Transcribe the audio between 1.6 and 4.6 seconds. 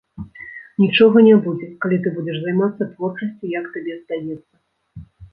калі ты будзеш займацца творчасцю, як табе здаецца.